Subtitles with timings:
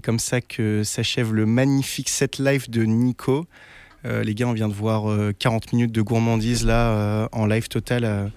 [0.00, 3.46] C'est comme ça que s'achève le magnifique set live de Nico.
[4.04, 8.32] les gars, on vient de voir 40 minutes de gourmandise là en live total.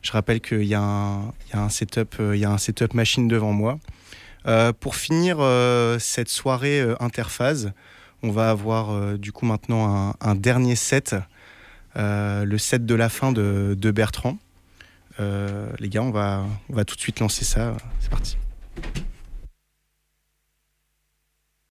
[0.00, 3.80] je rappelle qu'il y, a un setup, y a un setup machine devant moi.
[4.78, 5.38] pour finir
[5.98, 7.72] cette soirée interphase,
[8.22, 11.16] on va avoir du coup maintenant un, dernier set,
[11.96, 14.38] le set de la fin de, de Bertrand.
[15.18, 17.76] les gars, on va, on va tout de suite lancer ça.
[17.98, 18.36] C'est parti.